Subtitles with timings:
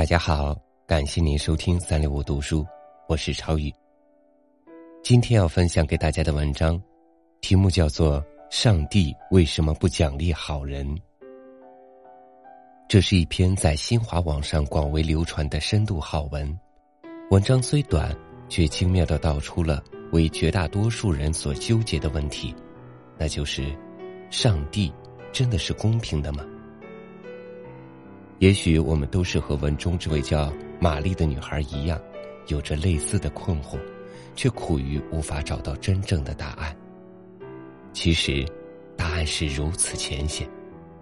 [0.00, 2.66] 大家好，感谢您收听三六五读书，
[3.06, 3.70] 我是超宇。
[5.02, 6.82] 今天要分享给大家的文章，
[7.42, 8.18] 题目叫做
[8.48, 10.86] 《上帝为什么不奖励好人》。
[12.88, 16.58] 这是一篇在新华网上广为流传的深度好文，
[17.30, 18.16] 文章虽短，
[18.48, 22.54] 却精妙的道出了为绝大多数人所纠结的问题，
[23.18, 23.70] 那就是：
[24.30, 24.90] 上帝
[25.30, 26.42] 真的是公平的吗？
[28.40, 32.00] 也许我们都是和文中这位叫玛丽的女孩一样，
[32.48, 33.78] 有着类似的困惑，
[34.34, 36.74] 却苦于无法找到真正的答案。
[37.92, 38.42] 其实，
[38.96, 40.48] 答案是如此浅显，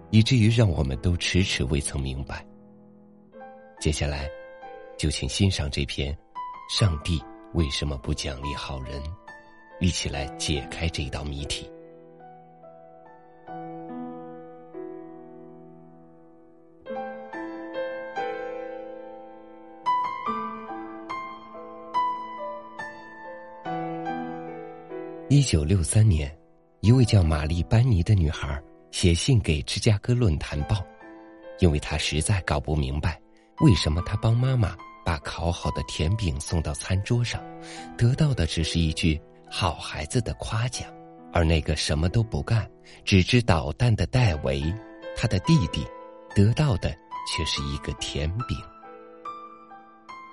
[0.09, 2.45] 以至于让我们都迟迟未曾明白。
[3.79, 4.27] 接下来，
[4.97, 6.13] 就请欣赏这篇
[6.69, 9.01] 《上帝为什么不奖励好人》，
[9.79, 11.71] 一起来解开这道谜题。
[25.31, 26.35] 一九六三年，
[26.79, 30.77] 一位叫玛丽·班尼的女孩写信给《芝加哥论坛报》，
[31.59, 33.21] 因为她实在搞不明白，
[33.59, 37.39] 为什么她帮妈妈把烤好的甜饼送到餐桌上，
[37.95, 40.91] 得到的只是一句“好孩子”的夸奖，
[41.31, 42.67] 而那个什么都不干、
[43.05, 44.63] 只知捣蛋的戴维，
[45.15, 45.85] 他的弟弟，
[46.33, 46.89] 得到的
[47.31, 48.57] 却是一个甜饼。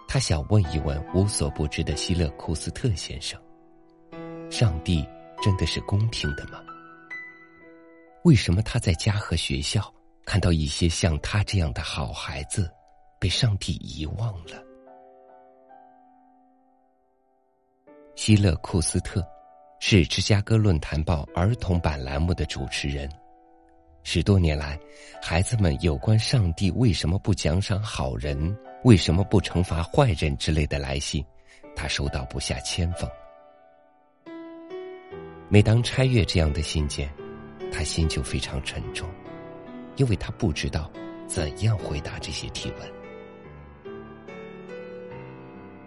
[0.09, 3.39] 他想问一问无所不知的希勒库斯特先生。
[4.59, 5.07] 上帝
[5.43, 6.65] 真的是公平的吗？
[8.25, 9.93] 为什么他在家和学校
[10.25, 12.73] 看到一些像他这样的好孩子，
[13.21, 14.65] 被上帝遗忘了？
[18.15, 19.23] 希勒库斯特
[19.79, 23.07] 是芝加哥论坛报儿童版栏目的主持人。
[24.05, 24.81] 十多年来，
[25.21, 31.23] 孩子们有关上帝为什么不奖赏好人、为什么不惩罚坏人之类的来信，
[31.77, 33.07] 他收到不下千封。
[35.49, 37.09] 每当拆阅这样的信件，
[37.71, 39.09] 他心就非常沉重，
[39.97, 40.91] 因为他不知道
[41.29, 42.93] 怎样回答这些提问。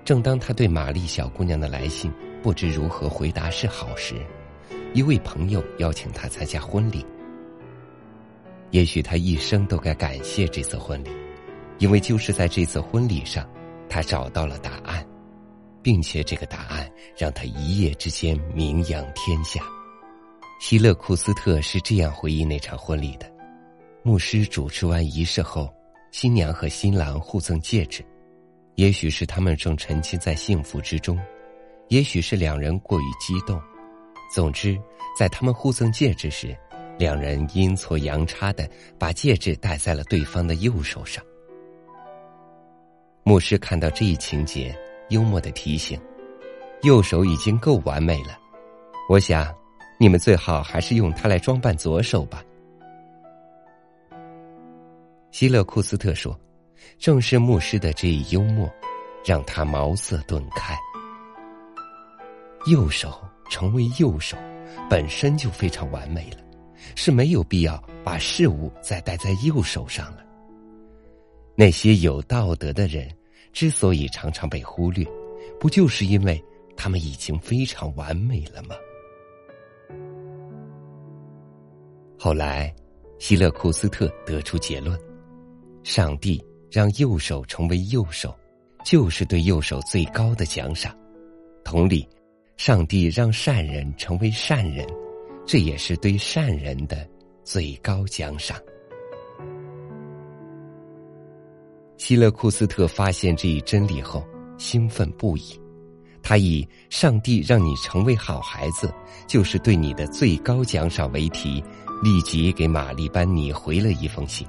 [0.05, 2.11] 正当他对玛丽小姑娘的来信
[2.41, 4.15] 不知如何回答是好时，
[4.93, 7.05] 一位朋友邀请他参加婚礼。
[8.71, 11.09] 也许他一生都该感谢这次婚礼，
[11.79, 13.47] 因为就是在这次婚礼上，
[13.89, 15.05] 他找到了答案。
[15.81, 19.61] 并且这个答案让他一夜之间名扬天下。
[20.59, 23.31] 希勒库斯特是这样回忆那场婚礼的：
[24.03, 25.73] 牧师主持完仪式后，
[26.11, 28.03] 新娘和新郎互赠戒指，
[28.75, 31.17] 也许是他们正沉浸在幸福之中，
[31.87, 33.61] 也许是两人过于激动。
[34.35, 34.77] 总之，
[35.17, 36.53] 在他们互赠戒指时，
[36.97, 41.23] 两人阴错阳差的把戒指戴在了对方的右手上。
[43.23, 44.77] 牧师看到这一情节。
[45.09, 45.99] 幽默的提醒
[46.83, 48.37] ：“右手已经够完美了，
[49.09, 49.53] 我想，
[49.99, 52.43] 你们最好还是用它来装扮左手吧。”
[55.31, 56.37] 希勒库斯特说
[56.97, 58.69] ：“正是牧师的这一幽默，
[59.25, 60.75] 让他茅塞顿开。
[62.67, 64.37] 右手成为右手，
[64.89, 66.37] 本身就非常完美了，
[66.95, 70.25] 是没有必要把事物再戴在右手上了。
[71.55, 73.09] 那些有道德的人。”
[73.51, 75.05] 之所以常常被忽略，
[75.59, 76.43] 不就是因为
[76.77, 78.75] 他们已经非常完美了吗？
[82.17, 82.73] 后来，
[83.17, 84.99] 希勒库斯特得出结论：
[85.83, 88.37] 上帝让右手成为右手，
[88.83, 90.91] 就是对右手最高的奖赏；
[91.63, 92.07] 同理，
[92.57, 94.85] 上帝让善人成为善人，
[95.45, 97.07] 这也是对善人的
[97.43, 98.57] 最高奖赏。
[102.09, 104.25] 希勒库斯特发现这一真理后，
[104.57, 105.61] 兴奋不已。
[106.23, 108.91] 他以“上帝让你成为好孩子，
[109.27, 111.63] 就是对你的最高奖赏”为题，
[112.01, 114.47] 立即给玛丽班尼回了一封信。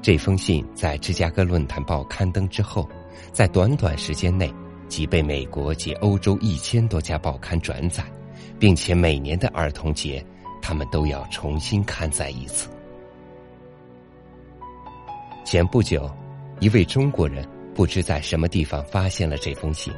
[0.00, 2.88] 这封信在《芝加哥论坛报》刊登之后，
[3.32, 4.54] 在短短时间内
[4.86, 8.04] 即被美国及欧洲一千多家报刊转载，
[8.60, 10.24] 并且每年的儿童节，
[10.62, 12.68] 他们都要重新刊载一次。
[15.44, 16.08] 前不久。
[16.58, 19.92] 一位中国人不知在什么地方发现了这封信，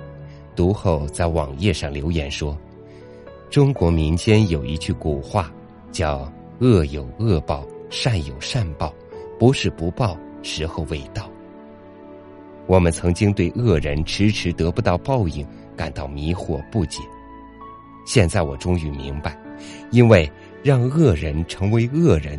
[0.57, 2.59] 读后在网页上留言说
[3.49, 5.53] ：“中国民间有一句古话，
[5.93, 8.93] 叫‘恶有恶报，善有善报，
[9.39, 11.31] 不是不报，时候未到’。
[12.67, 15.47] 我们曾经对恶人迟迟得不到报应
[15.77, 17.01] 感到迷惑不解，
[18.05, 19.41] 现在我终于明白，
[19.93, 20.29] 因为
[20.65, 22.37] 让恶人成为恶人，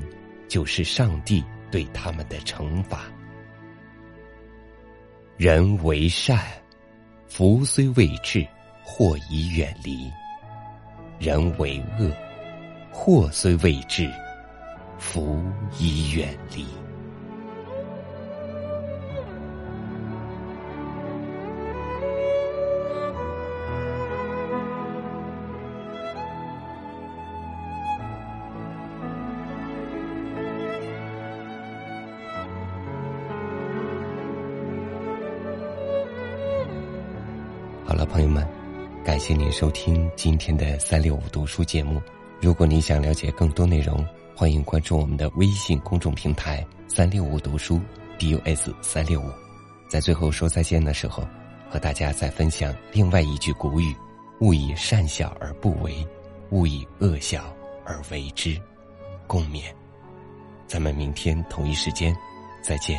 [0.50, 3.06] 就是上帝对他们的惩罚。”
[5.40, 6.38] 人为善，
[7.30, 8.46] 福虽未至，
[8.84, 10.12] 祸已远离；
[11.18, 12.12] 人为恶，
[12.92, 14.12] 祸虽未至，
[14.98, 15.42] 福
[15.80, 16.66] 已远离。
[38.00, 38.48] 了，朋友们，
[39.04, 42.02] 感谢您收听今天的三六五读书节目。
[42.40, 47.78] 如果你想了解更多内容，欢迎关注我们的微信公众平台“三六五读书
[48.18, 49.26] ”，DUS 三六五。
[49.90, 51.28] 在最后说再见的时候，
[51.70, 53.94] 和大家再分享另外一句古语
[54.40, 55.94] ：“勿以善小而不为，
[56.52, 57.54] 勿以恶小
[57.84, 58.58] 而为之。”
[59.28, 59.64] 共勉。
[60.68, 62.16] 咱们明天同一时间
[62.62, 62.98] 再见。